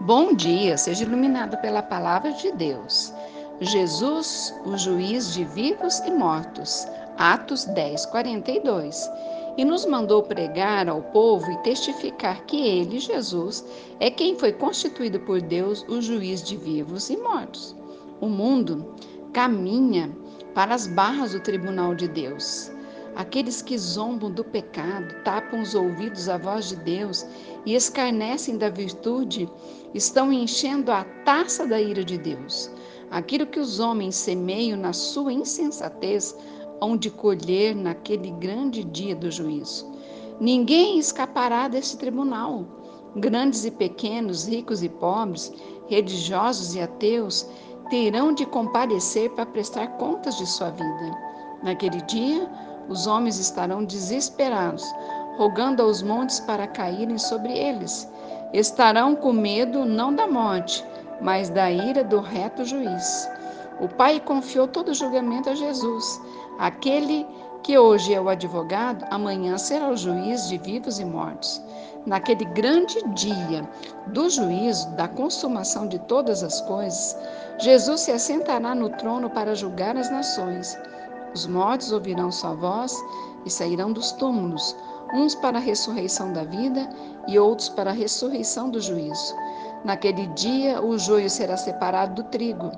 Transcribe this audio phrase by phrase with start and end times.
[0.00, 3.14] Bom dia, seja iluminado pela palavra de Deus.
[3.60, 6.86] Jesus, o juiz de vivos e mortos.
[7.16, 9.08] Atos 10, 42.
[9.56, 13.64] E nos mandou pregar ao povo e testificar que ele, Jesus,
[14.00, 17.74] é quem foi constituído por Deus o juiz de vivos e mortos.
[18.20, 18.94] O mundo
[19.32, 20.10] caminha
[20.54, 22.73] para as barras do tribunal de Deus.
[23.16, 27.24] Aqueles que zombam do pecado, tapam os ouvidos à voz de Deus
[27.64, 29.48] e escarnecem da virtude,
[29.94, 32.70] estão enchendo a taça da ira de Deus.
[33.10, 36.36] Aquilo que os homens semeiam na sua insensatez,
[36.80, 39.90] hão de colher naquele grande dia do juízo.
[40.40, 42.64] Ninguém escapará desse tribunal.
[43.16, 45.52] Grandes e pequenos, ricos e pobres,
[45.86, 47.48] religiosos e ateus,
[47.88, 51.16] terão de comparecer para prestar contas de sua vida.
[51.62, 52.50] Naquele dia,
[52.88, 54.84] os homens estarão desesperados,
[55.36, 58.08] rogando aos montes para caírem sobre eles.
[58.52, 60.84] Estarão com medo não da morte,
[61.20, 63.28] mas da ira do reto juiz.
[63.80, 66.20] O Pai confiou todo o julgamento a Jesus.
[66.58, 67.26] Aquele
[67.64, 71.60] que hoje é o advogado, amanhã será o juiz de vivos e mortos.
[72.06, 73.68] Naquele grande dia
[74.08, 77.16] do juízo, da consumação de todas as coisas,
[77.58, 80.78] Jesus se assentará no trono para julgar as nações.
[81.34, 82.96] Os mortos ouvirão sua voz
[83.44, 84.76] e sairão dos túmulos,
[85.12, 86.88] uns para a ressurreição da vida
[87.26, 89.34] e outros para a ressurreição do juízo.
[89.84, 92.70] Naquele dia o joio será separado do trigo.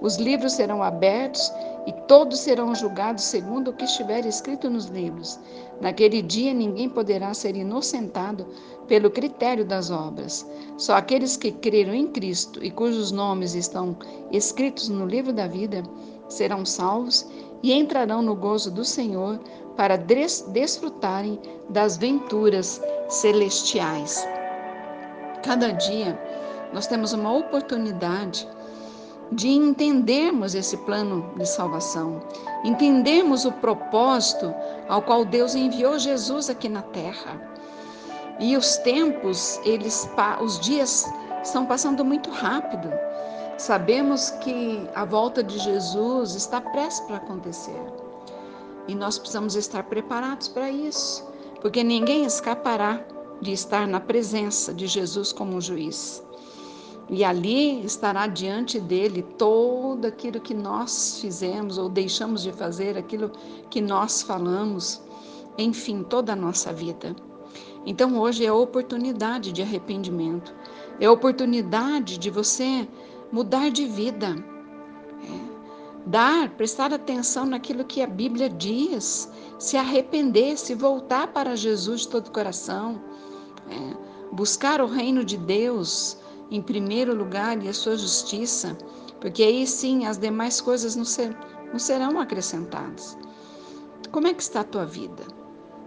[0.00, 1.52] Os livros serão abertos
[1.86, 5.38] e todos serão julgados segundo o que estiver escrito nos livros.
[5.80, 8.46] Naquele dia ninguém poderá ser inocentado
[8.88, 10.46] pelo critério das obras.
[10.78, 13.96] Só aqueles que creram em Cristo e cujos nomes estão
[14.32, 15.82] escritos no livro da vida
[16.28, 17.26] serão salvos
[17.62, 19.38] e entrarão no gozo do Senhor
[19.76, 24.26] para des desfrutarem das venturas celestiais.
[25.42, 26.18] Cada dia
[26.72, 28.46] nós temos uma oportunidade
[29.32, 32.20] de entendermos esse plano de salvação,
[32.64, 34.52] entendermos o propósito
[34.88, 37.40] ao qual Deus enviou Jesus aqui na terra.
[38.40, 40.08] E os tempos, eles
[40.40, 41.06] os dias
[41.42, 42.90] estão passando muito rápido.
[43.60, 47.78] Sabemos que a volta de Jesus está prestes para acontecer.
[48.88, 51.22] E nós precisamos estar preparados para isso,
[51.60, 53.04] porque ninguém escapará
[53.38, 56.22] de estar na presença de Jesus como juiz.
[57.10, 63.30] E ali estará diante dele todo aquilo que nós fizemos ou deixamos de fazer, aquilo
[63.68, 65.02] que nós falamos,
[65.58, 67.14] enfim, toda a nossa vida.
[67.84, 70.54] Então hoje é a oportunidade de arrependimento,
[70.98, 72.88] é a oportunidade de você
[73.32, 74.36] mudar de vida.
[75.22, 75.50] É.
[76.06, 82.08] Dar, prestar atenção naquilo que a Bíblia diz, se arrepender, se voltar para Jesus de
[82.08, 83.00] todo o coração,
[83.68, 83.96] é.
[84.32, 86.16] buscar o reino de Deus
[86.50, 88.76] em primeiro lugar e a sua justiça,
[89.20, 91.36] porque aí sim as demais coisas não, ser,
[91.70, 93.16] não serão acrescentadas.
[94.10, 95.22] Como é que está a tua vida?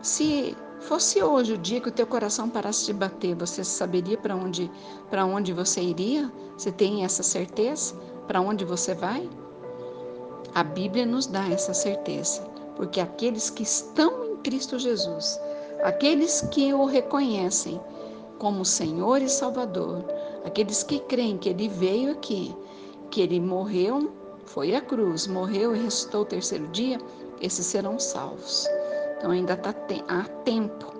[0.00, 4.36] Se fosse hoje o dia que o teu coração parasse de bater, você saberia para
[4.36, 4.70] onde,
[5.10, 6.30] para onde você iria?
[6.56, 7.94] Você tem essa certeza?
[8.26, 9.28] Para onde você vai?
[10.54, 12.42] A Bíblia nos dá essa certeza,
[12.76, 15.40] porque aqueles que estão em Cristo Jesus,
[15.82, 17.80] aqueles que o reconhecem
[18.38, 20.04] como Senhor e Salvador,
[20.44, 22.54] aqueles que creem que ele veio aqui,
[23.10, 24.12] que ele morreu,
[24.44, 27.00] foi à cruz, morreu e ressuscitou o terceiro dia,
[27.40, 28.68] esses serão salvos.
[29.24, 29.74] Então ainda tá
[30.06, 30.92] há tempo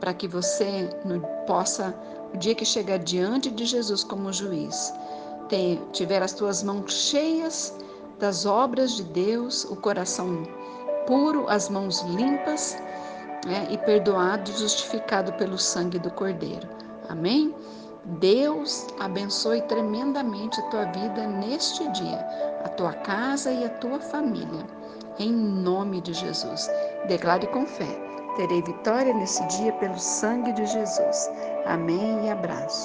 [0.00, 0.90] para que você
[1.46, 1.94] possa,
[2.32, 4.92] no dia que chegar diante de Jesus como juiz,
[5.48, 7.72] ter, tiver as tuas mãos cheias
[8.18, 10.42] das obras de Deus, o coração
[11.06, 12.76] puro, as mãos limpas
[13.46, 16.68] né, e perdoado e justificado pelo sangue do Cordeiro.
[17.08, 17.54] Amém?
[18.18, 22.18] Deus abençoe tremendamente a tua vida neste dia,
[22.64, 24.66] a tua casa e a tua família.
[25.18, 26.68] Em nome de Jesus.
[27.06, 27.86] Declare com fé:
[28.36, 31.30] terei vitória nesse dia pelo sangue de Jesus.
[31.66, 32.82] Amém e abraço.